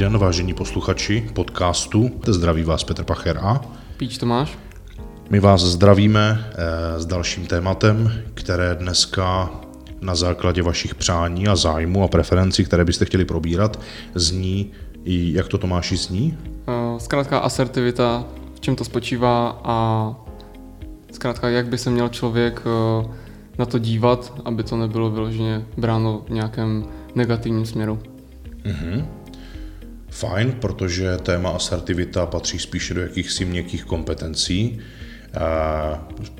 [0.00, 2.10] den, vážení posluchači podcastu.
[2.26, 3.60] Zdraví vás Petr Pacher a
[3.96, 4.58] Píč Tomáš.
[5.30, 9.50] My vás zdravíme eh, s dalším tématem, které dneska
[10.00, 13.80] na základě vašich přání a zájmu a preferencí, které byste chtěli probírat,
[14.14, 14.70] zní,
[15.04, 16.38] jak to Tomáši zní?
[16.68, 18.24] Eh, zkrátka asertivita,
[18.54, 20.14] v čem to spočívá a
[21.12, 23.08] zkrátka jak by se měl člověk eh,
[23.58, 27.98] na to dívat, aby to nebylo vyloženě bráno v nějakém negativním směru.
[28.64, 29.19] Mm-hmm.
[30.10, 34.80] Fajn, protože téma asertivita patří spíše do jakýchsi měkkých kompetencí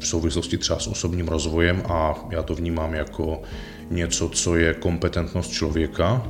[0.00, 3.42] v souvislosti třeba s osobním rozvojem a já to vnímám jako
[3.90, 6.26] něco, co je kompetentnost člověka,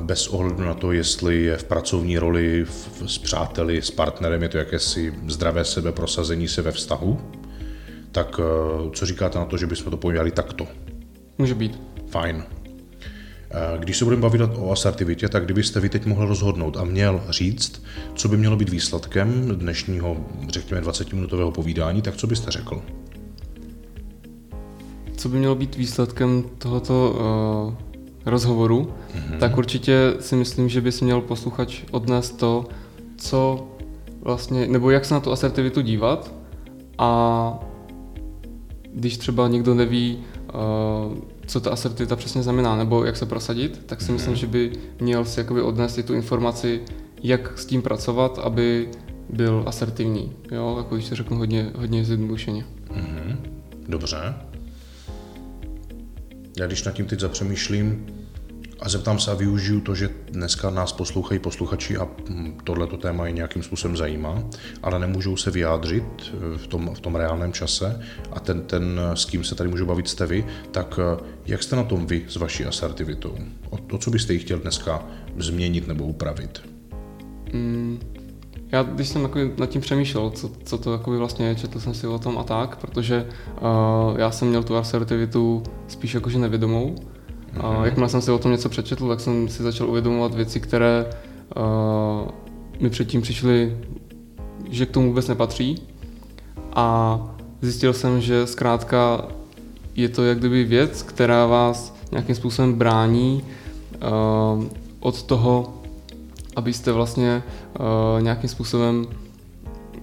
[0.00, 2.66] bez ohledu na to, jestli je v pracovní roli
[3.06, 7.20] s přáteli, s partnerem, je to jakési zdravé sebeprosazení se ve vztahu,
[8.12, 8.40] tak
[8.92, 10.66] co říkáte na to, že bychom to pojali takto?
[11.38, 11.80] Může být.
[12.10, 12.44] Fajn.
[13.78, 17.82] Když se budeme bavit o asertivitě, tak kdybyste vy teď mohl rozhodnout a měl říct,
[18.14, 20.16] co by mělo být výsledkem dnešního,
[20.48, 22.82] řekněme, 20-minutového povídání, tak co byste řekl?
[25.16, 27.16] Co by mělo být výsledkem tohoto
[27.68, 27.74] uh,
[28.26, 29.38] rozhovoru, mm-hmm.
[29.38, 32.64] tak určitě si myslím, že bys měl posluchač odnést to,
[33.16, 33.68] co
[34.20, 36.34] vlastně, nebo jak se na tu asertivitu dívat
[36.98, 37.58] a
[38.94, 40.18] když třeba někdo neví,
[40.54, 44.12] uh, co ta asertivita přesně znamená, nebo jak se prosadit, tak si mm-hmm.
[44.12, 46.80] myslím, že by měl si jakoby odnést i tu informaci,
[47.22, 48.88] jak s tím pracovat, aby
[49.28, 50.32] byl asertivní.
[50.50, 52.64] Jo, jako když to řeknu hodně, hodně zjednodušeně.
[52.88, 53.36] Mm-hmm.
[53.88, 54.34] Dobře.
[56.58, 58.06] Já když nad tím teď zapřemýšlím,
[58.82, 63.26] a zeptám se a využiju to, že dneska nás poslouchají posluchači a hm, tohleto téma
[63.26, 64.44] je nějakým způsobem zajímá,
[64.82, 68.02] ale nemůžou se vyjádřit eh, v tom, v tom reálném čase
[68.32, 71.76] a ten, ten, s kým se tady můžu bavit jste vy, tak eh, jak jste
[71.76, 73.36] na tom vy s vaší asertivitou?
[73.70, 75.06] O to, co byste jí chtěl dneska
[75.38, 76.62] změnit nebo upravit?
[77.52, 78.00] Mm,
[78.72, 82.18] já když jsem nad tím přemýšlel, co, co to vlastně je, četl jsem si o
[82.18, 83.26] tom a tak, protože
[83.60, 86.96] uh, já jsem měl tu asertivitu spíš jakože nevědomou,
[87.60, 87.84] a mhm.
[87.84, 91.06] jakmile jsem si o tom něco přečetl, tak jsem si začal uvědomovat věci, které
[91.56, 92.30] uh,
[92.80, 93.76] mi předtím přišly,
[94.70, 95.82] že k tomu vůbec nepatří.
[96.72, 97.18] A
[97.62, 99.24] zjistil jsem, že zkrátka
[99.96, 103.44] je to jak kdyby věc, která vás nějakým způsobem brání
[104.56, 104.64] uh,
[105.00, 105.74] od toho,
[106.56, 107.42] abyste vlastně
[107.80, 109.06] uh, nějakým způsobem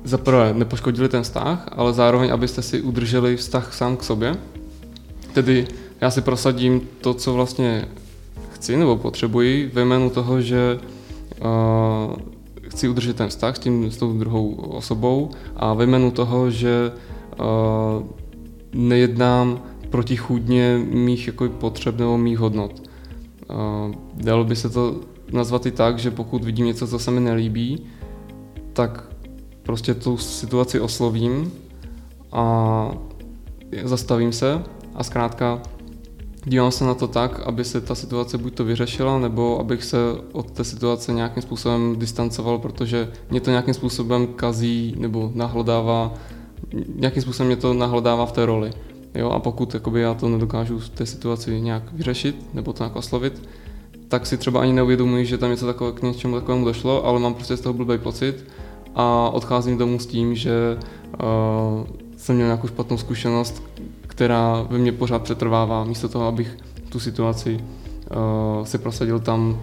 [0.04, 4.38] zaprvé nepoškodili ten vztah, ale zároveň abyste si udrželi vztah sám k sobě.
[5.34, 5.68] Tedy
[6.02, 7.88] já si prosadím to, co vlastně
[8.52, 10.80] chci nebo potřebuji ve jménu toho, že
[11.42, 12.16] uh,
[12.68, 16.92] chci udržet ten vztah s, tím, s tou druhou osobou a ve jménu toho, že
[17.40, 17.46] uh,
[18.74, 22.82] nejednám protichůdně mých jako potřeb nebo mých hodnot.
[23.50, 24.96] Uh, dalo by se to
[25.32, 27.86] nazvat i tak, že pokud vidím něco, co se mi nelíbí,
[28.74, 29.04] tak
[29.64, 31.52] prostě tu situaci oslovím
[32.32, 32.92] a
[33.84, 34.64] zastavím se
[34.96, 35.62] a zkrátka
[36.46, 39.98] Dívám se na to tak, aby se ta situace buď to vyřešila, nebo abych se
[40.32, 46.14] od té situace nějakým způsobem distancoval, protože mě to nějakým způsobem kazí nebo nahlodává,
[46.96, 48.72] nějakým způsobem mě to nahlodává v té roli.
[49.16, 52.96] Jo, a pokud jakoby, já to nedokážu v té situaci nějak vyřešit nebo to nějak
[52.96, 53.50] oslovit,
[54.08, 57.34] tak si třeba ani neuvědomuji, že tam něco takové, k něčemu takovému došlo, ale mám
[57.34, 58.46] prostě z toho blbý pocit
[58.96, 63.64] a odcházím domů s tím, že uh, jsem měl nějakou špatnou zkušenost,
[64.20, 66.58] která ve mně pořád přetrvává, místo toho, abych
[66.90, 69.62] tu situaci uh, se prosadil tam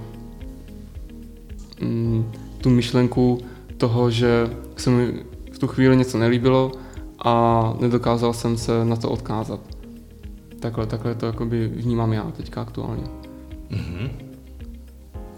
[1.83, 3.41] um, tu myšlenku
[3.77, 6.73] toho, že se mi v tu chvíli něco nelíbilo
[7.25, 9.61] a nedokázal jsem se na to odkázat.
[10.61, 13.05] Takhle, takhle to jakoby vnímám já teďka aktuálně.
[13.71, 14.11] Mm-hmm.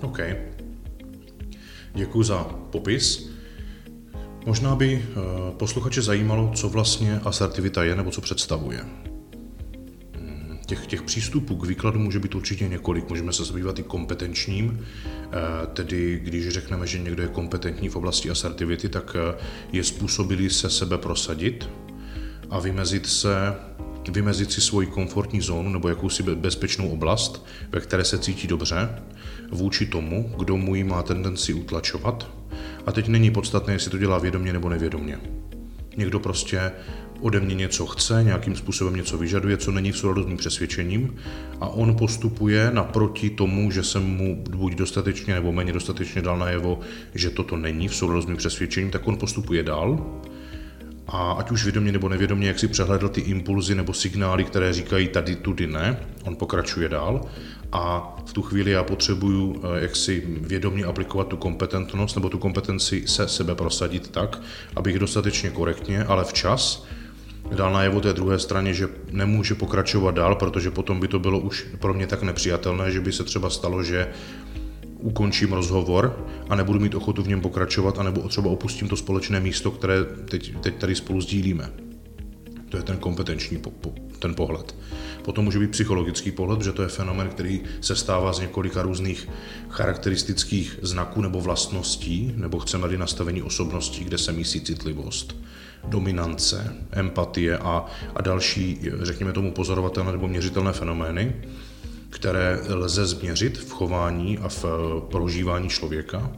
[0.02, 0.18] OK.
[1.94, 3.27] Děkuji za popis.
[4.48, 5.16] Možná by eh,
[5.56, 8.84] posluchače zajímalo, co vlastně asertivita je nebo co představuje.
[10.14, 13.08] Hmm, těch, těch přístupů k výkladu může být určitě několik.
[13.08, 18.30] Můžeme se zabývat i kompetenčním, eh, tedy když řekneme, že někdo je kompetentní v oblasti
[18.30, 19.38] asertivity, tak eh,
[19.72, 21.68] je způsobilý se sebe prosadit
[22.50, 23.54] a vymezit se
[24.10, 29.02] vymezit si svoji komfortní zónu nebo jakousi bezpečnou oblast, ve které se cítí dobře,
[29.50, 32.37] vůči tomu, kdo mu ji má tendenci utlačovat
[32.88, 35.18] a teď není podstatné, jestli to dělá vědomě nebo nevědomě.
[35.96, 36.72] Někdo prostě
[37.20, 41.16] ode mě něco chce, nějakým způsobem něco vyžaduje, co není v souladu s mým přesvědčením
[41.60, 46.80] a on postupuje naproti tomu, že jsem mu buď dostatečně nebo méně dostatečně dal najevo,
[47.14, 50.20] že toto není v souladu s mým přesvědčením, tak on postupuje dál
[51.08, 55.08] a ať už vědomě nebo nevědomě, jak si přehledl ty impulzy nebo signály, které říkají
[55.08, 57.20] tady, tudy ne, on pokračuje dál.
[57.72, 62.38] A v tu chvíli já potřebuju eh, jak si vědomě aplikovat tu kompetentnost nebo tu
[62.38, 64.40] kompetenci se sebe prosadit tak,
[64.76, 66.86] abych dostatečně korektně, ale včas
[67.54, 71.66] dal najevo té druhé straně, že nemůže pokračovat dál, protože potom by to bylo už
[71.78, 74.08] pro mě tak nepřijatelné, že by se třeba stalo, že
[74.98, 79.70] ukončím rozhovor a nebudu mít ochotu v něm pokračovat, anebo třeba opustím to společné místo,
[79.70, 81.70] které teď, teď tady spolu sdílíme.
[82.68, 84.74] To je ten kompetenční po, po, ten pohled.
[85.22, 89.28] Potom může být psychologický pohled, že to je fenomen, který se stává z několika různých
[89.68, 95.36] charakteristických znaků nebo vlastností, nebo chceme-li nastavení osobností, kde se mísí citlivost,
[95.84, 101.34] dominance, empatie a, a další, řekněme tomu, pozorovatelné nebo měřitelné fenomény
[102.10, 106.32] které lze změřit v chování a v eh, prožívání člověka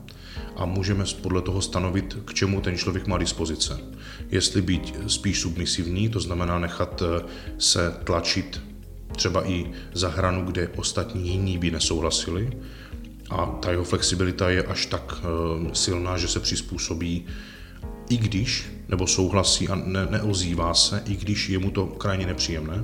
[0.56, 3.80] a můžeme podle toho stanovit, k čemu ten člověk má dispozice.
[4.30, 7.24] Jestli být spíš submisivní, to znamená nechat eh,
[7.58, 8.60] se tlačit
[9.16, 12.50] třeba i za hranu, kde ostatní jiní by nesouhlasili,
[13.30, 17.26] a ta jeho flexibilita je až tak eh, silná, že se přizpůsobí,
[18.08, 22.82] i když, nebo souhlasí a ne, neozývá se, i když je mu to krajně nepříjemné.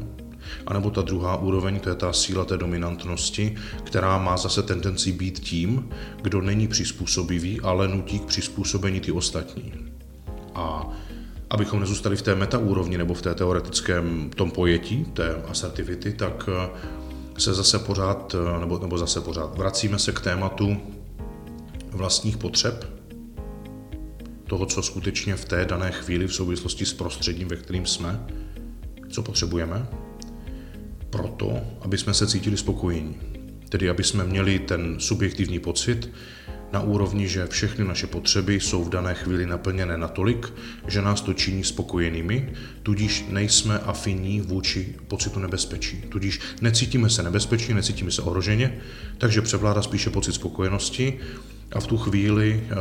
[0.67, 5.13] A nebo ta druhá úroveň, to je ta síla té dominantnosti, která má zase tendenci
[5.13, 5.89] být tím,
[6.23, 9.73] kdo není přizpůsobivý, ale nutí k přizpůsobení ty ostatní.
[10.55, 10.89] A
[11.51, 16.69] abychom nezůstali v té metaúrovni nebo v té teoretickém tom pojetí, té asertivity, tak eh,
[17.39, 20.77] se zase pořád, eh, nebo, nebo zase pořád, vracíme se k tématu
[21.91, 22.97] vlastních potřeb,
[24.47, 28.27] toho, co skutečně v té dané chvíli v souvislosti s prostředím, ve kterým jsme,
[29.11, 29.87] co potřebujeme,
[31.17, 33.17] proto, aby jsme se cítili spokojení.
[33.69, 36.13] Tedy aby jsme měli ten subjektivní pocit
[36.73, 40.53] na úrovni, že všechny naše potřeby jsou v dané chvíli naplněné natolik,
[40.87, 42.53] že nás to činí spokojenými,
[42.83, 45.97] tudíž nejsme afinní vůči pocitu nebezpečí.
[46.09, 48.79] Tudíž necítíme se nebezpečně, necítíme se ohroženě,
[49.19, 51.19] takže převládá spíše pocit spokojenosti
[51.73, 52.75] a v tu chvíli eh,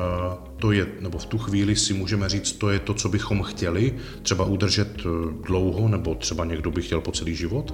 [0.60, 3.94] to je, nebo v tu chvíli si můžeme říct, to je to, co bychom chtěli,
[4.22, 5.10] třeba udržet eh,
[5.48, 7.74] dlouho, nebo třeba někdo by chtěl po celý život.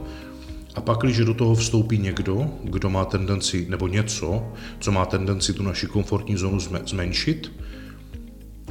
[0.75, 5.53] A pak, když do toho vstoupí někdo, kdo má tendenci, nebo něco, co má tendenci
[5.53, 7.51] tu naši komfortní zónu zmenšit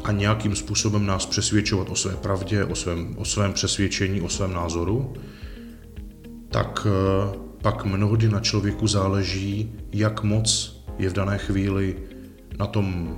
[0.05, 4.53] a nějakým způsobem nás přesvědčovat o své pravdě, o svém, o svém přesvědčení, o svém
[4.53, 5.13] názoru,
[6.49, 11.97] tak eh, pak mnohdy na člověku záleží, jak moc je v dané chvíli
[12.59, 13.17] na tom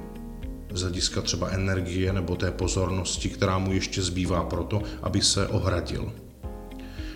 [0.74, 6.12] z hlediska třeba energie nebo té pozornosti, která mu ještě zbývá proto, aby se ohradil.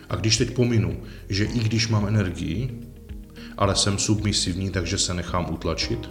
[0.08, 2.80] A když teď pominu, že i když mám energii,
[3.56, 6.08] ale jsem submisivní, takže se nechám utlačit,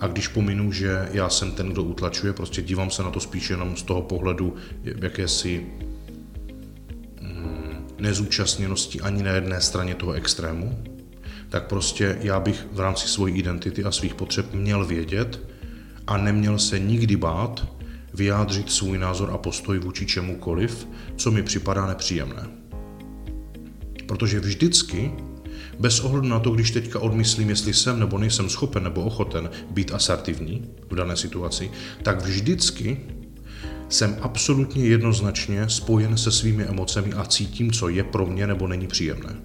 [0.00, 3.50] a když pominu, že já jsem ten, kdo utlačuje, prostě dívám se na to spíš
[3.50, 5.66] jenom z toho pohledu jakési
[7.20, 10.84] mm, nezúčastněnosti ani na jedné straně toho extrému,
[11.48, 15.40] tak prostě já bych v rámci svojí identity a svých potřeb měl vědět
[16.06, 17.68] a neměl se nikdy bát
[18.14, 22.63] vyjádřit svůj názor a postoj vůči čemukoliv, co mi připadá nepříjemné.
[24.14, 25.12] Protože vždycky,
[25.78, 29.92] bez ohledu na to, když teďka odmyslím, jestli jsem nebo nejsem schopen nebo ochoten být
[29.92, 31.70] asertivní v dané situaci,
[32.02, 33.00] tak vždycky
[33.88, 38.86] jsem absolutně jednoznačně spojen se svými emocemi a cítím, co je pro mě nebo není
[38.86, 39.36] příjemné.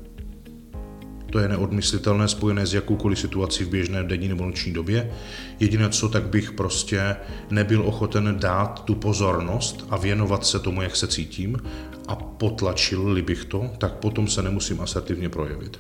[1.29, 5.11] To je neodmyslitelné, spojené s jakoukoliv situací v běžné denní nebo noční době.
[5.59, 7.15] Jediné co, tak bych prostě
[7.49, 11.57] nebyl ochoten dát tu pozornost a věnovat se tomu, jak se cítím
[12.07, 15.79] a potlačil bych to, tak potom se nemusím asertivně projevit.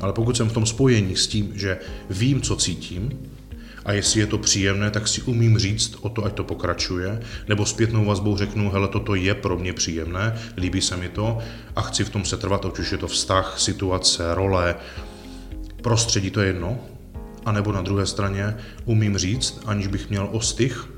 [0.00, 1.78] Ale pokud jsem v tom spojení s tím, že
[2.10, 3.10] vím, co cítím,
[3.86, 7.66] a jestli je to příjemné, tak si umím říct o to, ať to pokračuje, nebo
[7.66, 11.38] zpětnou vazbou řeknu, hele, toto je pro mě příjemné, líbí se mi to
[11.76, 14.74] a chci v tom se trvat, ať už je to vztah, situace, role,
[15.82, 16.78] prostředí, to je jedno.
[17.44, 20.88] A nebo na druhé straně umím říct, aniž bych měl ostych,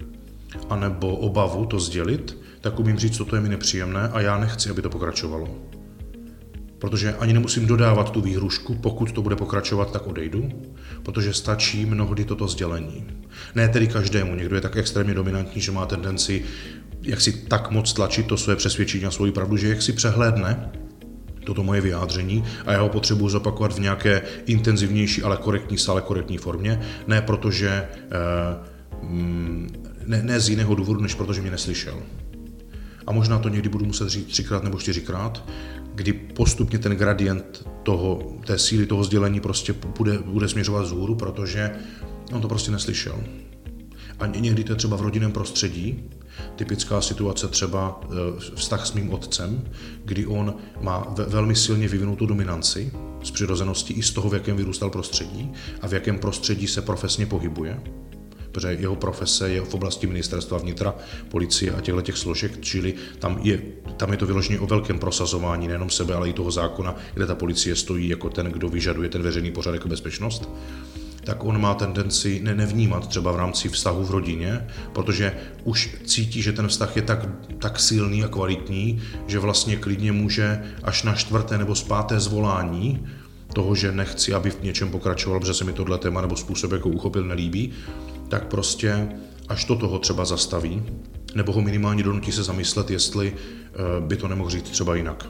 [0.71, 4.83] anebo obavu to sdělit, tak umím říct, toto je mi nepříjemné a já nechci, aby
[4.83, 5.77] to pokračovalo.
[6.78, 10.49] Protože ani nemusím dodávat tu výhrušku, pokud to bude pokračovat, tak odejdu,
[11.02, 13.04] protože stačí mnohdy toto sdělení.
[13.54, 16.44] Ne tedy každému, někdo je tak extrémně dominantní, že má tendenci
[17.02, 20.70] jak si tak moc tlačit to své přesvědčení a svoji pravdu, že jak si přehlédne
[21.44, 26.38] toto moje vyjádření a já ho potřebuji zopakovat v nějaké intenzivnější, ale korektní, stále korektní
[26.38, 28.08] formě, ne protože, eh,
[29.02, 32.02] mm, ne, ne z jiného důvodu, než protože mě neslyšel.
[33.06, 35.44] A možná to někdy budu muset říct třikrát nebo čtyřikrát,
[35.98, 41.70] kdy postupně ten gradient toho, té síly toho sdělení prostě bude, bude směřovat vzhůru, protože
[42.32, 43.20] on to prostě neslyšel.
[44.18, 46.10] A někdy to je třeba v rodinném prostředí,
[46.56, 48.06] Typická situace třeba eh,
[48.54, 49.64] vztah s mým otcem,
[50.04, 54.90] kdy on má velmi silně vyvinutou dominanci z přirozenosti i z toho, v jakém vyrůstal
[54.90, 57.80] prostředí a v jakém prostředí se profesně pohybuje
[58.58, 60.94] protože jeho profese je v oblasti ministerstva vnitra,
[61.28, 63.62] policie a těchto těch složek, čili tam je,
[63.96, 67.34] tam je to vyloženě o velkém prosazování nejenom sebe, ale i toho zákona, kde ta
[67.34, 70.50] policie stojí jako ten, kdo vyžaduje ten veřejný pořádek a bezpečnost.
[71.24, 76.42] Tak on má tendenci ne nevnímat třeba v rámci vztahu v rodině, protože už cítí,
[76.42, 81.14] že ten vztah je tak, tak silný a kvalitní, že vlastně klidně může až na
[81.14, 83.06] čtvrté nebo zpáté zvolání
[83.52, 86.88] toho, že nechci, aby v něčem pokračoval, protože se mi tohle téma nebo způsob, jako
[86.88, 87.72] uchopil, nelíbí,
[88.28, 89.08] tak prostě
[89.49, 90.82] až to toho třeba zastaví,
[91.35, 95.28] nebo ho minimálně donutí se zamyslet, jestli eh, by to nemohl říct třeba jinak.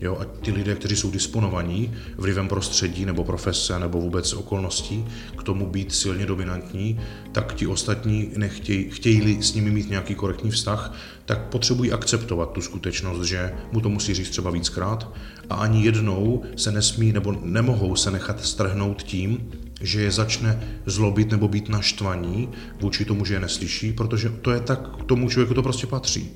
[0.00, 5.04] Jo, a ti lidé, kteří jsou disponovaní vlivem prostředí nebo profese nebo vůbec okolností
[5.38, 7.00] k tomu být silně dominantní,
[7.32, 12.60] tak ti ostatní nechtějí, chtějí s nimi mít nějaký korektní vztah, tak potřebují akceptovat tu
[12.60, 15.12] skutečnost, že mu to musí říct třeba víckrát
[15.50, 21.30] a ani jednou se nesmí nebo nemohou se nechat strhnout tím, že je začne zlobit
[21.30, 22.48] nebo být naštvaní
[22.80, 26.30] vůči tomu, že je neslyší, protože to je tak, k tomu člověku to prostě patří.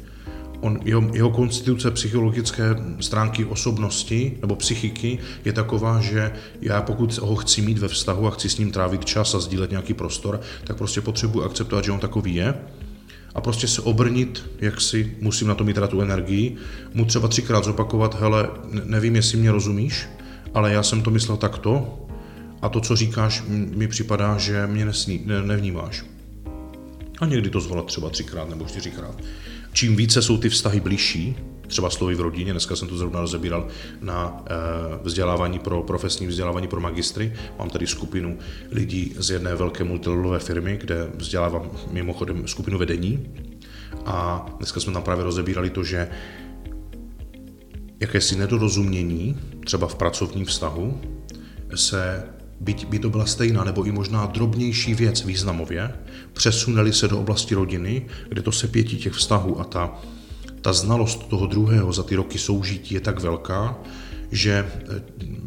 [0.60, 2.64] On, jeho, jeho konstituce psychologické
[3.00, 8.30] stránky osobnosti nebo psychiky je taková, že já pokud ho chci mít ve vztahu a
[8.30, 12.00] chci s ním trávit čas a sdílet nějaký prostor, tak prostě potřebuji akceptovat, že on
[12.00, 12.54] takový je.
[13.34, 16.56] A prostě se obrnit, jak si musím na to mít tu energii,
[16.94, 18.48] mu třeba třikrát zopakovat, hele,
[18.84, 20.08] nevím, jestli mě rozumíš,
[20.54, 22.03] ale já jsem to myslel takto
[22.64, 26.04] a to, co říkáš, mi připadá, že mě nesní, ne, nevnímáš.
[27.20, 29.16] A někdy to zvolat třeba třikrát nebo čtyřikrát
[29.74, 33.68] čím více jsou ty vztahy blížší, třeba slovy v rodině, dneska jsem to zrovna rozebíral
[34.00, 34.54] na eh,
[35.02, 37.32] vzdělávání pro profesní vzdělávání pro magistry.
[37.58, 38.38] Mám tady skupinu
[38.70, 43.26] lidí z jedné velké multilevelové firmy, kde vzdělávám mimochodem skupinu vedení.
[44.06, 46.08] A dneska jsme tam právě rozebírali to, že
[48.00, 51.00] jakési nedorozumění, třeba v pracovním vztahu,
[51.74, 52.24] se
[52.60, 55.92] byť by to byla stejná nebo i možná drobnější věc významově,
[56.32, 60.02] přesuneli se do oblasti rodiny, kde to sepětí těch vztahů a ta,
[60.60, 63.78] ta znalost toho druhého za ty roky soužití je tak velká,
[64.30, 65.02] že eh,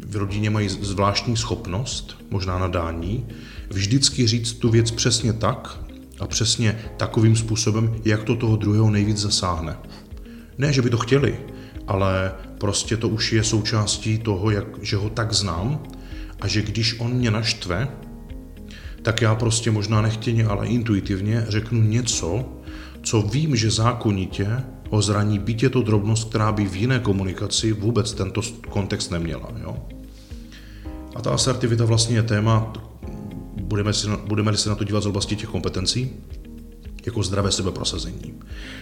[0.08, 3.26] v rodině mají zvláštní schopnost, možná nadání,
[3.70, 5.80] vždycky říct tu věc přesně tak
[6.20, 9.78] a přesně takovým způsobem, jak to toho druhého nejvíc zasáhne.
[10.58, 11.40] Ne, že by to chtěli,
[11.88, 15.84] ale prostě to už je součástí toho, jak, že ho tak znám
[16.42, 17.88] a že když on mě naštve,
[19.02, 22.46] tak já prostě možná nechtěně, ale intuitivně řeknu něco,
[23.02, 24.48] co vím, že zákonitě
[24.90, 29.50] ho zraní, byť je to drobnost, která by v jiné komunikaci vůbec tento kontext neměla.
[29.62, 29.78] Jo?
[31.16, 32.74] A ta asertivita vlastně je téma,
[33.62, 36.10] budeme, si, budeme se na to dívat z oblasti těch kompetencí,
[37.08, 38.34] jako zdravé sebeprosazení.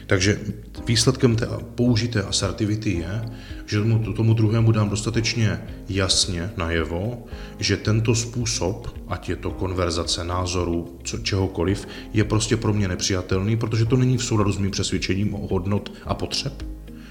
[0.08, 0.39] Takže
[0.88, 3.22] výsledkem té použité asertivity je,
[3.65, 7.25] že tomu, tomu druhému dám dostatečně jasně najevo,
[7.60, 13.58] že tento způsob, ať je to konverzace, názoru, co, čehokoliv, je prostě pro mě nepřijatelný,
[13.58, 16.63] protože to není v souladu s mým přesvědčením o hodnot a potřeb.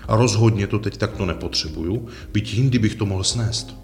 [0.09, 3.77] A rozhodně to teď takto nepotřebuju, byť jindy bych to mohl snést.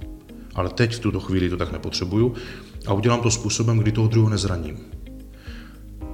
[0.54, 2.34] Ale teď v tuto chvíli to tak nepotřebuju
[2.86, 4.99] a udělám to způsobem, kdy toho druhého nezraním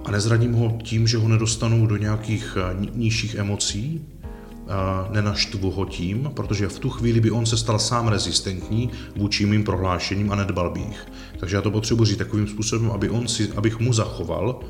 [0.07, 4.07] a nezradím ho tím, že ho nedostanu do nějakých eh, nižších emocí,
[5.11, 9.65] nenaštvu ho tím, protože v tu chvíli by on se stal sám rezistentní vůči mým
[9.65, 11.07] prohlášením a nedbal by jich.
[11.39, 14.61] Takže já to potřebuji říct takovým způsobem, aby on si, abych mu zachoval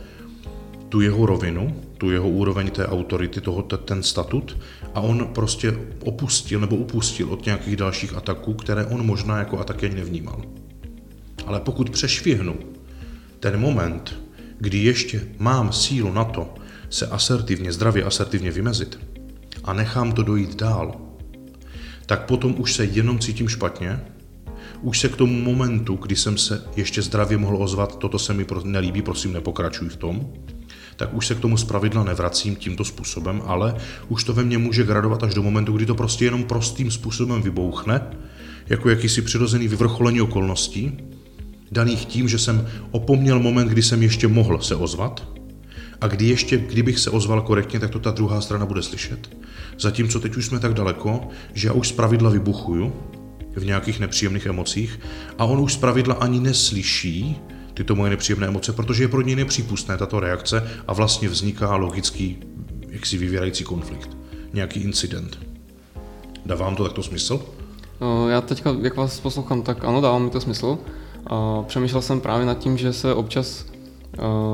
[0.88, 4.58] tu jeho rovinu, tu jeho úroveň té autority, toho, ten statut
[4.94, 9.88] a on prostě opustil nebo upustil od nějakých dalších ataků, které on možná jako ataky
[9.88, 10.42] nevnímal.
[11.46, 12.56] Ale pokud přešvihnu
[13.40, 14.25] ten moment,
[14.58, 16.54] kdy ještě mám sílu na to
[16.90, 18.98] se asertivně, zdravě asertivně vymezit
[19.64, 21.00] a nechám to dojít dál,
[22.06, 24.00] tak potom už se jenom cítím špatně,
[24.82, 28.46] už se k tomu momentu, kdy jsem se ještě zdravě mohl ozvat, toto se mi
[28.64, 30.32] nelíbí, prosím nepokračuj v tom,
[30.96, 33.74] tak už se k tomu zpravidla nevracím tímto způsobem, ale
[34.08, 37.42] už to ve mně může gradovat až do momentu, kdy to prostě jenom prostým způsobem
[37.42, 38.00] vybouchne,
[38.68, 40.98] jako jakýsi přirozený vyvrcholení okolností,
[41.72, 45.28] daných tím, že jsem opomněl moment, kdy jsem ještě mohl se ozvat
[46.00, 49.36] a kdy ještě, kdybych se ozval korektně, tak to ta druhá strana bude slyšet.
[49.78, 52.92] Zatímco teď už jsme tak daleko, že já už zpravidla vybuchuju
[53.56, 55.00] v nějakých nepříjemných emocích
[55.38, 57.36] a on už zpravidla ani neslyší
[57.74, 62.36] tyto moje nepříjemné emoce, protože je pro něj nepřípustné tato reakce a vlastně vzniká logický,
[62.88, 64.16] jaksi vyvírající konflikt,
[64.52, 65.38] nějaký incident.
[66.46, 67.40] Dává vám to takto smysl?
[68.28, 70.78] Já teďka, jak vás poslouchám, tak ano, dává mi to smysl.
[71.66, 73.66] Přemýšlel jsem právě nad tím, že se občas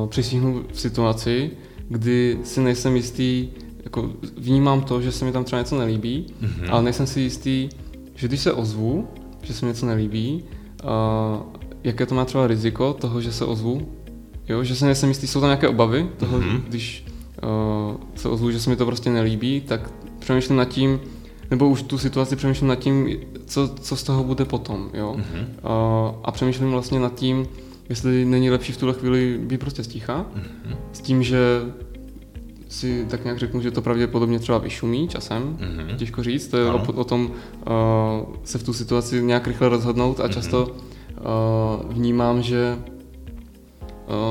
[0.08, 1.50] přisíhnu v situaci,
[1.88, 3.48] kdy si nejsem jistý,
[3.84, 6.66] jako vnímám to, že se mi tam třeba něco nelíbí, mm-hmm.
[6.70, 7.68] ale nejsem si jistý,
[8.14, 9.08] že když se ozvu,
[9.42, 10.44] že se mi něco nelíbí,
[10.84, 11.42] uh,
[11.84, 13.88] jaké to má třeba riziko toho, že se ozvu,
[14.48, 16.60] jo, že se nejsem jistý, jsou tam nějaké obavy toho, mm-hmm.
[16.68, 17.06] když
[17.42, 21.00] uh, se ozvu, že se mi to prostě nelíbí, tak přemýšlím nad tím,
[21.52, 23.16] nebo už tu situaci přemýšlím nad tím,
[23.46, 25.16] co, co z toho bude potom, jo.
[25.18, 25.44] Mm-hmm.
[25.44, 27.46] Uh, a přemýšlím vlastně nad tím,
[27.88, 30.76] jestli není lepší v tuhle chvíli být prostě sticha, mm-hmm.
[30.92, 31.38] s tím, že
[32.68, 35.96] si tak nějak řeknu, že to pravděpodobně třeba vyšumí časem, mm-hmm.
[35.96, 40.20] těžko říct, to je o, o tom uh, se v tu situaci nějak rychle rozhodnout
[40.20, 40.32] a mm-hmm.
[40.32, 42.78] často uh, vnímám, že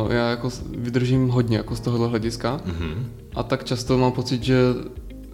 [0.06, 3.04] uh, já jako vydržím hodně jako z tohohle hlediska mm-hmm.
[3.36, 4.58] a tak často mám pocit, že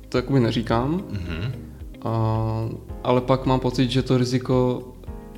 [0.09, 1.66] to jakoby neříkám, mm-hmm.
[2.05, 2.11] Uh,
[3.03, 4.87] ale pak mám pocit, že to riziko,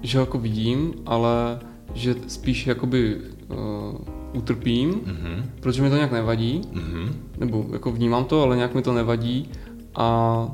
[0.01, 1.60] že ho jako vidím, ale
[1.94, 3.58] že spíš jakoby uh,
[4.34, 5.44] utrpím, mm-hmm.
[5.60, 7.10] protože mi to nějak nevadí, mm-hmm.
[7.39, 9.50] nebo jako vnímám to, ale nějak mi to nevadí
[9.96, 10.48] a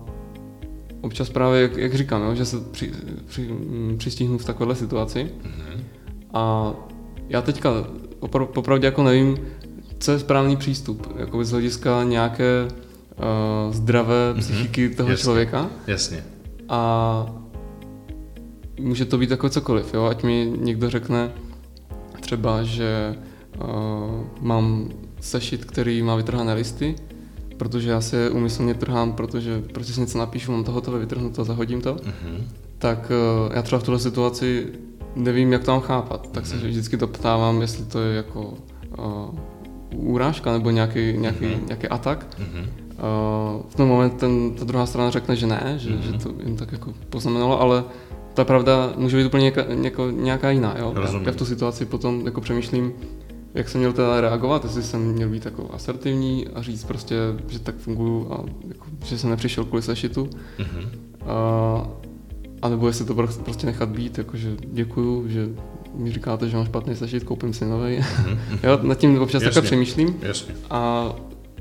[1.02, 2.92] občas právě, jak, jak říkám, jo, že se při,
[3.26, 5.80] při, mm, přistihnu v takovéhle situaci mm-hmm.
[6.34, 6.74] a
[7.30, 7.70] já teďka
[8.20, 9.38] opr- popravdě jako nevím,
[10.00, 12.68] co je správný přístup, jako z hlediska nějaké
[13.18, 14.40] uh, zdravé mm-hmm.
[14.40, 15.24] psychiky toho Jasně.
[15.24, 15.70] člověka.
[15.88, 16.24] Jasně.
[16.70, 17.26] A
[18.80, 20.06] může to být jako cokoliv, jo?
[20.06, 21.32] ať mi někdo řekne
[22.20, 23.16] třeba, že
[23.64, 23.68] uh,
[24.42, 26.96] mám sešit, který má vytrhané listy,
[27.58, 31.44] protože já se umyslně trhám, protože prostě si něco napíšu, mám to hotové, vytrhnu to,
[31.44, 32.44] zahodím to, mm-hmm.
[32.78, 33.12] tak
[33.48, 34.68] uh, já třeba v tuhle situaci
[35.16, 36.48] nevím, jak to mám chápat, tak mm-hmm.
[36.48, 36.68] se mhm.
[36.68, 38.54] vždycky to ptávám, jestli to je jako
[38.98, 39.36] uh,
[39.96, 41.66] úrážka nebo nějaký, nějaký, mm-hmm.
[41.66, 42.28] nějaký atak.
[42.40, 42.85] Mm-hmm.
[42.96, 46.00] Uh, v ten moment ten, ta druhá strana řekne, že ne, že, mm-hmm.
[46.00, 47.84] že to jen tak jako poznamenalo, ale
[48.34, 50.76] ta pravda může být úplně nějaká, nějaká, nějaká jiná.
[50.80, 50.94] Jo?
[50.96, 52.94] Já, já v tu situaci potom jako přemýšlím,
[53.54, 57.16] jak jsem měl teda reagovat, jestli jsem měl být jako asertivní a říct prostě,
[57.48, 60.30] že tak funguju a jako, že jsem nepřišel kvůli sešitu.
[60.60, 60.90] Mm-hmm.
[61.26, 61.88] A,
[62.62, 65.50] a nebo jestli to prostě nechat být, jakože děkuju, že
[65.96, 67.98] mi říkáte, že mám špatný sešit, koupím si nový.
[67.98, 68.38] Mm-hmm.
[68.64, 70.16] Já nad tím občas takhle přemýšlím.
[70.22, 70.56] Jasně.
[70.70, 71.12] A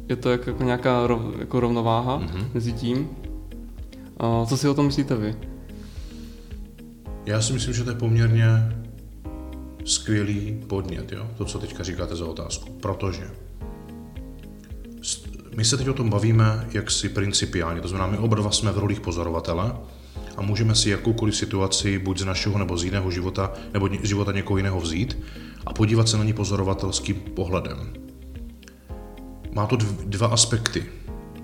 [0.08, 2.46] je to jako, nějaká rov, jako rovnováha mm-hmm.
[2.54, 3.08] mezi tím.
[4.16, 5.36] A co si o tom myslíte vy?
[7.26, 8.48] Já si myslím, že to je poměrně
[9.84, 11.30] skvělý podnět, jo?
[11.38, 12.72] to, co teďka říkáte za otázku.
[12.72, 13.30] Protože
[15.56, 18.78] my se teď o tom bavíme jaksi principiálně, to znamená, my oba dva jsme v
[18.78, 19.76] rolích pozorovatele
[20.36, 24.32] a můžeme si jakoukoliv situaci, buď z našeho nebo z jiného života, nebo z života
[24.32, 25.18] někoho jiného vzít
[25.66, 28.03] a podívat se na ní pozorovatelským pohledem.
[29.54, 30.86] Má to dva aspekty.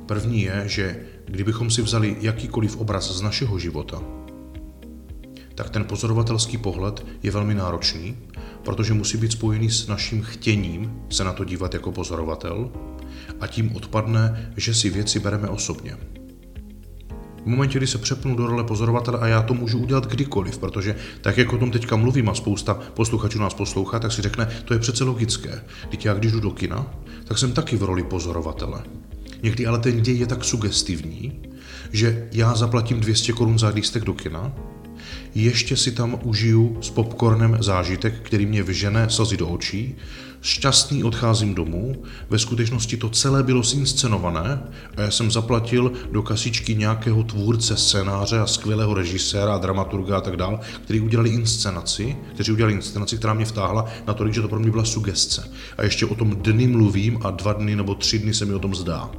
[0.07, 4.03] První je, že kdybychom si vzali jakýkoliv obraz z našeho života,
[5.55, 8.17] tak ten pozorovatelský pohled je velmi náročný,
[8.63, 12.71] protože musí být spojený s naším chtěním se na to dívat jako pozorovatel
[13.41, 15.97] a tím odpadne, že si věci bereme osobně.
[17.45, 20.97] V momentě, kdy se přepnu do role pozorovatele a já to můžu udělat kdykoliv, protože
[21.21, 24.75] tak, jak o tom teďka mluvím a spousta posluchačů nás poslouchá, tak si řekne, to
[24.75, 25.65] je přece logické.
[25.91, 26.87] Teď já, když jdu do kina,
[27.25, 28.83] tak jsem taky v roli pozorovatele.
[29.43, 31.43] Někdy ale ten děj je tak sugestivní,
[31.93, 34.53] že já zaplatím 200 korun za lístek do kina
[35.35, 39.97] ještě si tam užiju s popcornem zážitek, který mě vyžene slzy do očí,
[40.43, 44.63] šťastný odcházím domů, ve skutečnosti to celé bylo zinscenované
[44.97, 50.21] a já jsem zaplatil do kasičky nějakého tvůrce scénáře a skvělého režiséra a dramaturga a
[50.21, 54.49] tak dál, který udělali inscenaci, kteří udělali inscenaci, která mě vtáhla na to, že to
[54.49, 55.51] pro mě byla sugestce.
[55.79, 58.59] A ještě o tom dny mluvím a dva dny nebo tři dny se mi o
[58.59, 59.11] tom zdá.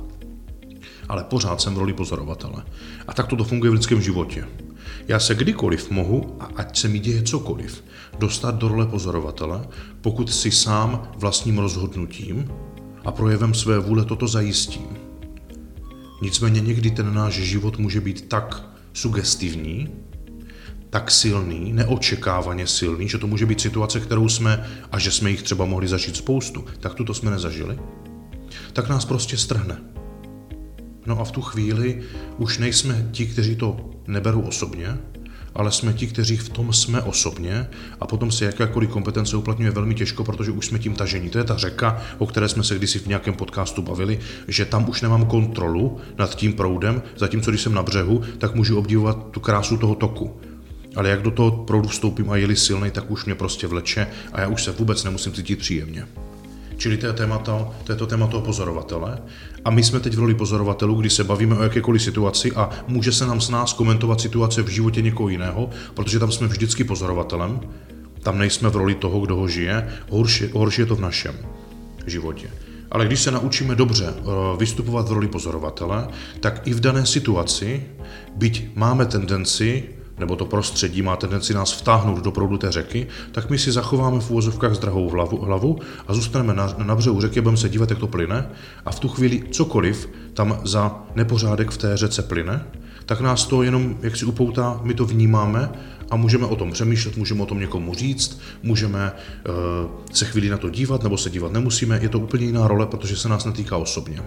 [1.09, 2.63] Ale pořád jsem v roli pozorovatele.
[3.07, 4.47] A tak to funguje v lidském životě.
[5.07, 7.83] Já se kdykoliv mohu, a ať se mi děje cokoliv,
[8.19, 9.67] dostat do role pozorovatele,
[10.01, 12.51] pokud si sám vlastním rozhodnutím
[13.05, 14.87] a projevem své vůle toto zajistím.
[16.21, 19.89] Nicméně někdy ten náš život může být tak sugestivní,
[20.89, 25.43] tak silný, neočekávaně silný, že to může být situace, kterou jsme, a že jsme jich
[25.43, 27.79] třeba mohli zažít spoustu, tak tuto jsme nezažili,
[28.73, 29.81] tak nás prostě strhne.
[31.05, 32.03] No a v tu chvíli
[32.37, 34.97] už nejsme ti, kteří to neberou osobně,
[35.55, 37.67] ale jsme ti, kteří v tom jsme osobně
[37.99, 41.29] a potom se jakékoliv kompetence uplatňuje velmi těžko, protože už jsme tím tažení.
[41.29, 44.89] To je ta řeka, o které jsme se kdysi v nějakém podcastu bavili, že tam
[44.89, 49.39] už nemám kontrolu nad tím proudem, zatímco když jsem na břehu, tak můžu obdivovat tu
[49.39, 50.39] krásu toho toku.
[50.95, 54.41] Ale jak do toho proudu vstoupím a jeli silný, tak už mě prostě vleče a
[54.41, 56.07] já už se vůbec nemusím cítit příjemně.
[56.77, 59.17] Čili to je, témata, to je to téma toho pozorovatele.
[59.65, 63.11] A my jsme teď v roli pozorovatelů, kdy se bavíme o jakékoliv situaci a může
[63.11, 67.59] se nám s nás komentovat situace v životě někoho jiného, protože tam jsme vždycky pozorovatelem.
[68.23, 71.35] Tam nejsme v roli toho, kdo ho žije, horší, horší je to v našem
[72.07, 72.49] životě.
[72.91, 74.21] Ale když se naučíme dobře eh,
[74.57, 76.07] vystupovat v roli pozorovatele,
[76.39, 77.83] tak i v dané situaci,
[78.35, 79.83] byť máme tendenci
[80.21, 84.19] nebo to prostředí má tendenci nás vtáhnout do proudu té řeky, tak my si zachováme
[84.19, 87.99] v úvozovkách zdrahou hlavu, hlavu a zůstaneme na, na břehu řeky, budeme se dívat, jak
[87.99, 88.49] to plyne
[88.85, 92.65] a v tu chvíli cokoliv tam za nepořádek v té řece plyne,
[93.05, 95.69] tak nás to jenom, jak si upoutá, my to vnímáme
[96.09, 100.57] a můžeme o tom přemýšlet, můžeme o tom někomu říct, můžeme uh, se chvíli na
[100.57, 103.77] to dívat nebo se dívat nemusíme, je to úplně jiná role, protože se nás netýká
[103.77, 104.21] osobně.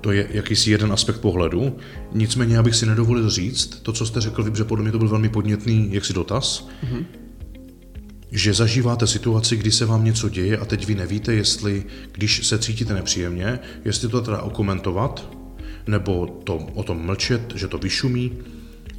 [0.00, 1.76] To je jakýsi jeden aspekt pohledu.
[2.12, 5.28] Nicméně, abych si nedovolil říct, to, co jste řekl, že podle mě to byl velmi
[5.28, 7.04] podnětný jaksi dotaz, mm-hmm.
[8.30, 12.58] že zažíváte situaci, kdy se vám něco děje a teď vy nevíte, jestli, když se
[12.58, 15.28] cítíte nepříjemně, jestli to teda okomentovat,
[15.86, 18.32] nebo to, o tom mlčet, že to vyšumí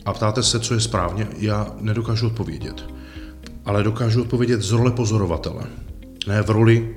[0.05, 2.85] a ptáte se, co je správně, já nedokážu odpovědět.
[3.65, 5.63] Ale dokážu odpovědět z role pozorovatele.
[6.27, 6.95] Ne v roli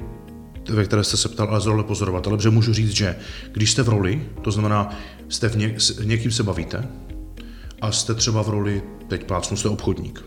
[0.69, 3.17] ve které jste se ptal, ale z role pozorovatele, protože můžu říct, že
[3.53, 4.97] když jste v roli, to znamená,
[5.29, 6.89] jste v něk, s někým se bavíte
[7.81, 10.25] a jste třeba v roli, teď plácnu, jste obchodník.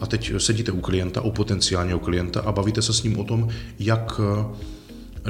[0.00, 3.48] A teď sedíte u klienta, u potenciálního klienta a bavíte se s ním o tom,
[3.78, 4.20] jak,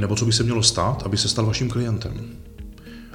[0.00, 2.30] nebo co by se mělo stát, aby se stal vaším klientem.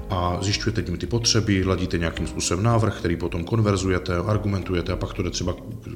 [0.10, 5.14] A zjišťujete tím ty potřeby, ladíte nějakým způsobem návrh, který potom konverzujete, argumentujete a pak
[5.14, 5.56] to jde třeba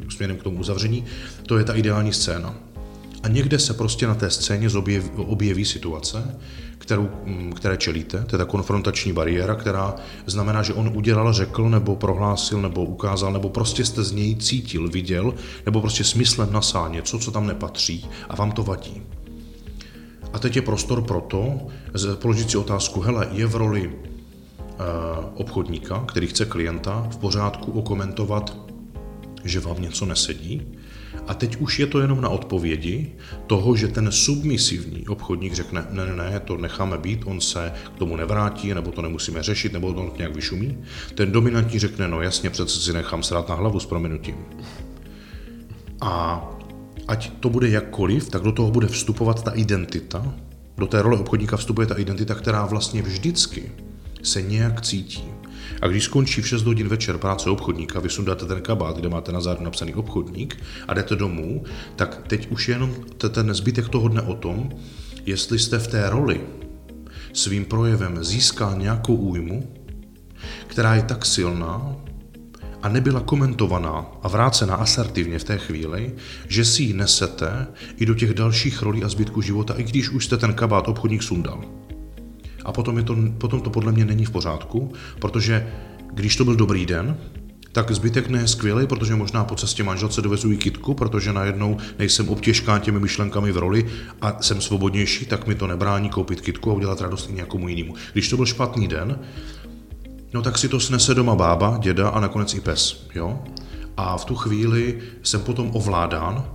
[0.09, 1.05] směrem k tomu uzavření.
[1.45, 2.70] To je ta ideální scéna.
[3.23, 6.35] A někde se prostě na té scéně objeví, objeví situace,
[6.77, 11.69] kterou, mm, které čelíte, to je ta konfrontační bariéra, která znamená, že on udělal, řekl,
[11.69, 15.33] nebo prohlásil, nebo ukázal, nebo prostě jste z něj cítil, viděl,
[15.65, 19.01] nebo prostě smyslem nasál něco, co tam nepatří a vám to vadí.
[20.33, 21.67] A teď je prostor pro to,
[22.15, 24.73] položit si otázku, hele, je v roli eh,
[25.33, 28.57] obchodníka, který chce klienta, v pořádku okomentovat,
[29.43, 30.61] že vám něco nesedí,
[31.27, 33.11] a teď už je to jenom na odpovědi
[33.47, 37.99] toho, že ten submisivní obchodník řekne, ne, ne, ne, to necháme být, on se k
[37.99, 40.77] tomu nevrátí, nebo to nemusíme řešit, nebo to nějak vyšumí.
[41.15, 44.35] Ten dominantní řekne, no jasně, přece si nechám srát na hlavu s prominutím.
[46.01, 46.43] A
[47.07, 50.33] ať to bude jakkoliv, tak do toho bude vstupovat ta identita,
[50.77, 53.71] do té role obchodníka vstupuje ta identita, která vlastně vždycky
[54.23, 55.23] se nějak cítí.
[55.81, 59.31] A když skončí v 6 hodin večer práce obchodníka, vy sundáte ten kabát, kde máte
[59.31, 61.63] na zádu napsaný obchodník a jdete domů,
[61.95, 62.95] tak teď už je jenom
[63.31, 64.69] ten zbytek toho dne o tom,
[65.25, 66.41] jestli jste v té roli
[67.33, 69.73] svým projevem získal nějakou újmu,
[70.67, 71.95] která je tak silná
[72.83, 76.13] a nebyla komentovaná a vrácená asertivně v té chvíli,
[76.47, 80.25] že si ji nesete i do těch dalších rolí a zbytku života, i když už
[80.25, 81.63] jste ten kabát obchodník sundal.
[82.65, 85.67] A potom, je to, potom to podle mě není v pořádku, protože
[86.13, 87.17] když to byl dobrý den,
[87.71, 91.77] tak zbytek ne je skvělý, protože možná po cestě manželce dovezu i kitku, protože najednou
[91.99, 93.85] nejsem obtěžkán těmi myšlenkami v roli
[94.21, 97.95] a jsem svobodnější, tak mi to nebrání koupit kitku a udělat radost i nějakomu jinému.
[98.13, 99.19] Když to byl špatný den,
[100.33, 103.07] no tak si to snese doma bába, děda a nakonec i pes.
[103.15, 103.39] Jo?
[103.97, 106.45] A v tu chvíli jsem potom ovládán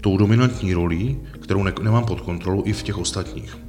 [0.00, 3.67] tou dominantní rolí, kterou ne- nemám pod kontrolou i v těch ostatních.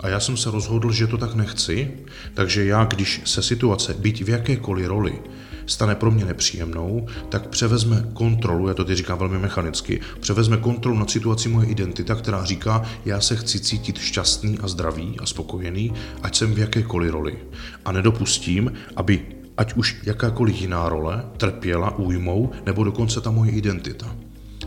[0.00, 1.90] A já jsem se rozhodl, že to tak nechci,
[2.34, 5.18] takže já, když se situace, byť v jakékoliv roli,
[5.66, 10.98] stane pro mě nepříjemnou, tak převezme kontrolu, já to teď říkám velmi mechanicky, převezme kontrolu
[10.98, 15.92] nad situací moje identita, která říká, já se chci cítit šťastný a zdravý a spokojený,
[16.22, 17.38] ať jsem v jakékoliv roli.
[17.84, 24.16] A nedopustím, aby ať už jakákoliv jiná role trpěla újmou nebo dokonce ta moje identita.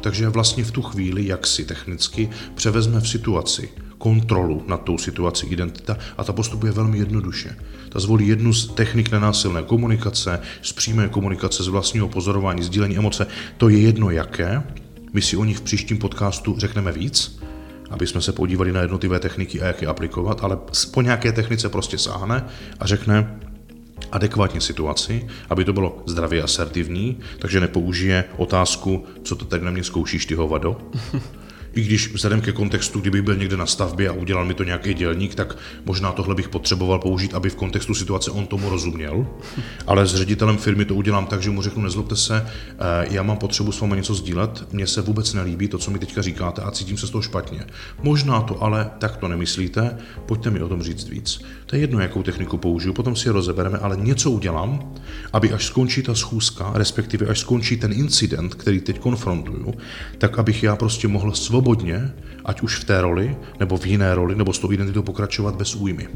[0.01, 3.69] Takže vlastně v tu chvíli, jak si technicky převezme v situaci
[4.03, 7.55] kontrolu nad tou situací identita a ta postupuje velmi jednoduše.
[7.89, 13.27] Ta zvolí jednu z technik nenásilné komunikace, z přímé komunikace, z vlastního pozorování, sdílení emoce,
[13.57, 14.63] to je jedno jaké.
[15.13, 17.39] My si o nich v příštím podcastu řekneme víc,
[17.89, 20.57] aby jsme se podívali na jednotlivé techniky a jak je aplikovat, ale
[20.93, 22.45] po nějaké technice prostě sáhne
[22.79, 23.39] a řekne,
[24.11, 29.83] adekvátně situaci, aby to bylo zdravě asertivní, takže nepoužije otázku, co to tak na mě
[29.83, 30.77] zkoušíš ty hovado,
[31.75, 34.93] i když vzhledem ke kontextu, kdyby byl někde na stavbě a udělal mi to nějaký
[34.93, 39.27] dělník, tak možná tohle bych potřeboval použít, aby v kontextu situace on tomu rozuměl.
[39.87, 43.37] Ale s ředitelem firmy to udělám tak, že mu řeknu, nezlobte se, eh, já mám
[43.37, 46.71] potřebu s vámi něco sdílet, mně se vůbec nelíbí to, co mi teďka říkáte a
[46.71, 47.65] cítím se z toho špatně.
[48.03, 51.41] Možná to ale tak to nemyslíte, pojďte mi o tom říct víc.
[51.65, 54.93] To je jedno, jakou techniku použiju, potom si je rozebereme, ale něco udělám,
[55.33, 59.73] aby až skončí ta schůzka, respektive až skončí ten incident, který teď konfrontuju,
[60.17, 62.13] tak abych já prostě mohl svobodně svobodně,
[62.45, 65.75] ať už v té roli, nebo v jiné roli, nebo s tou identitou pokračovat bez
[65.75, 66.07] újmy.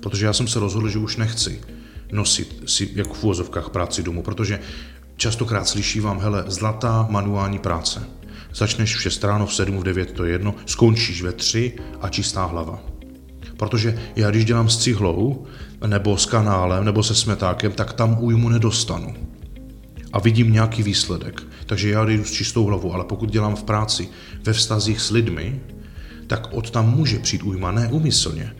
[0.00, 1.60] Protože já jsem se rozhodl, že už nechci
[2.12, 4.60] nosit si, jak v úvozovkách, práci domů, protože
[5.16, 8.06] častokrát slyším vám, hele, zlatá manuální práce.
[8.54, 12.08] Začneš v 6 ráno, v 7, v 9, to je jedno, skončíš ve 3 a
[12.08, 12.78] čistá hlava.
[13.56, 15.46] Protože já když dělám s cihlou,
[15.86, 19.14] nebo s kanálem, nebo se smetákem, tak tam újmu nedostanu.
[20.12, 21.42] A vidím nějaký výsledek.
[21.66, 24.08] Takže já jdu s čistou hlavou, ale pokud dělám v práci,
[24.44, 25.60] ve vztazích s lidmi,
[26.26, 28.52] tak od tam může přijít újma, ne úmyslně.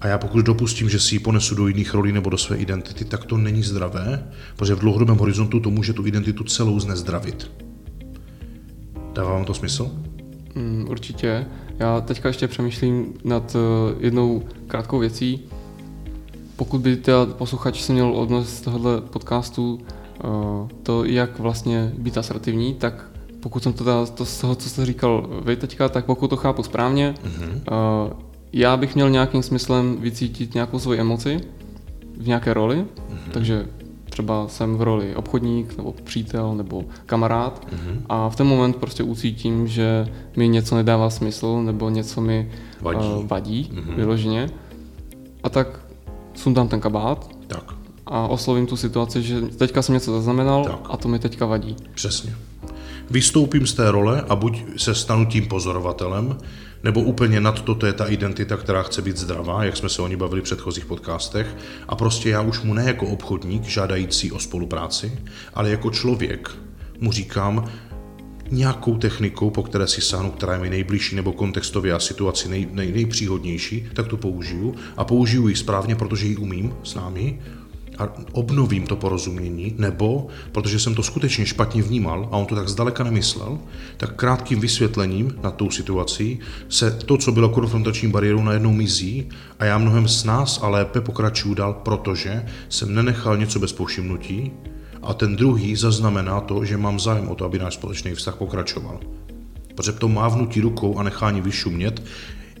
[0.00, 3.04] A já pokud dopustím, že si ji ponesu do jiných rolí nebo do své identity,
[3.04, 7.50] tak to není zdravé, protože v dlouhodobém horizontu to může tu identitu celou znezdravit.
[9.14, 9.90] Dává vám to smysl?
[10.54, 11.46] Mm, určitě.
[11.78, 13.60] Já teďka ještě přemýšlím nad uh,
[14.02, 15.40] jednou krátkou věcí.
[16.56, 19.80] Pokud by teda posluchač si měl odnosit z tohohle podcastu
[20.82, 23.04] to, jak vlastně být asertivní, tak
[23.40, 26.36] pokud jsem to, teda, to z toho, co jste říkal vy teďka, tak pokud to
[26.36, 28.12] chápu správně, uh,
[28.52, 31.40] já bych měl nějakým smyslem vycítit nějakou svoji emoci
[32.18, 33.30] v nějaké roli, uh-huh.
[33.32, 33.66] takže
[34.04, 38.00] třeba jsem v roli obchodník nebo přítel nebo kamarád uh-huh.
[38.08, 43.08] a v ten moment prostě ucítím, že mi něco nedává smysl nebo něco mi vadí,
[43.08, 43.94] uh, vadí uh-huh.
[43.94, 44.50] vyloženě
[45.42, 45.80] a tak
[46.34, 47.83] sundám ten kabát tak.
[48.06, 50.80] A oslovím tu situaci, že teďka jsem něco zaznamenal tak.
[50.90, 51.76] a to mi teďka vadí.
[51.94, 52.36] Přesně.
[53.10, 56.38] Vystoupím z té role a buď se stanu tím pozorovatelem,
[56.82, 60.02] nebo úplně nad to, to je ta identita, která chce být zdravá, jak jsme se
[60.02, 61.56] o ní bavili v předchozích podcastech.
[61.88, 65.18] A prostě já už mu ne jako obchodník žádající o spolupráci,
[65.54, 66.50] ale jako člověk
[67.00, 67.64] mu říkám,
[68.50, 72.68] nějakou technikou, po které si sáhnu, která je mi nejbližší nebo kontextově a situaci nej,
[72.72, 77.40] nej, nejpříhodnější, tak tu použiju a použiju ji správně, protože ji umím s námi
[77.98, 82.68] a obnovím to porozumění, nebo, protože jsem to skutečně špatně vnímal a on to tak
[82.68, 83.58] zdaleka nemyslel,
[83.96, 89.28] tak krátkým vysvětlením na tou situací se to, co bylo konfrontační bariérou, najednou mizí
[89.58, 94.52] a já mnohem s nás a lépe pokračuju dál, protože jsem nenechal něco bez povšimnutí
[95.02, 99.00] a ten druhý zaznamená to, že mám zájem o to, aby náš společný vztah pokračoval.
[99.74, 102.02] Protože to mávnutí rukou a nechání vyšumět,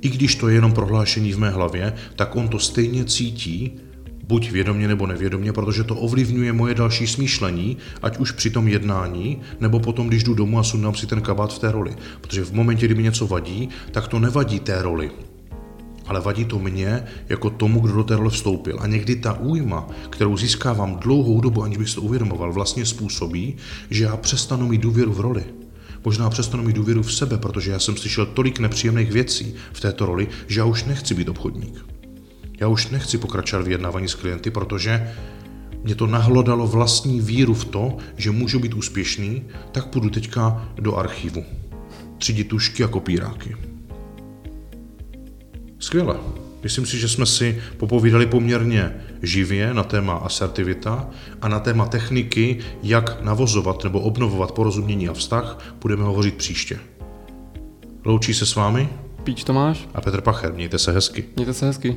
[0.00, 3.80] i když to je jenom prohlášení v mé hlavě, tak on to stejně cítí
[4.28, 9.40] buď vědomě nebo nevědomě, protože to ovlivňuje moje další smýšlení, ať už při tom jednání,
[9.60, 11.96] nebo potom, když jdu domů a sundám si ten kabát v té roli.
[12.20, 15.10] Protože v momentě, kdy mi něco vadí, tak to nevadí té roli,
[16.06, 18.78] ale vadí to mně jako tomu, kdo do té role vstoupil.
[18.80, 23.56] A někdy ta újma, kterou získávám dlouhou dobu, aniž bych to uvědomoval, vlastně způsobí,
[23.90, 25.44] že já přestanu mít důvěru v roli.
[26.04, 30.06] Možná přestanu mít důvěru v sebe, protože já jsem slyšel tolik nepříjemných věcí v této
[30.06, 31.93] roli, že já už nechci být obchodník.
[32.60, 35.14] Já už nechci pokračovat v vyjednávání s klienty, protože
[35.82, 40.96] mě to nahlodalo vlastní víru v to, že můžu být úspěšný, tak půjdu teďka do
[40.96, 41.44] archivu.
[42.18, 43.56] Třídit tušky a kopíráky.
[45.78, 46.16] Skvěle.
[46.62, 51.10] Myslím si, že jsme si popovídali poměrně živě na téma asertivita
[51.42, 56.78] a na téma techniky, jak navozovat nebo obnovovat porozumění a vztah, budeme hovořit příště.
[58.04, 58.88] Loučí se s vámi
[59.24, 60.52] Píč Tomáš a Petr Pacher.
[60.52, 61.24] Mějte se hezky.
[61.36, 61.96] Mějte se hezky.